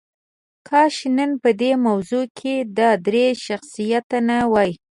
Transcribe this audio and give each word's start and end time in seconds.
کاش 0.67 0.95
نن 1.17 1.31
په 1.41 1.49
دې 1.61 1.71
موضوع 1.85 2.25
کې 2.39 2.55
دا 2.77 2.89
درې 3.07 3.25
شخصیات 3.45 4.07
نه 4.29 4.37
وای. 4.53 4.71